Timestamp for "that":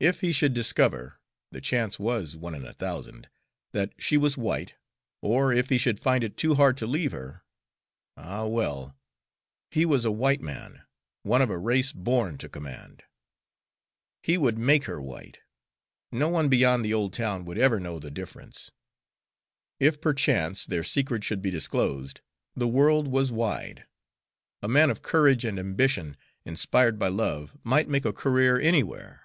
3.70-3.92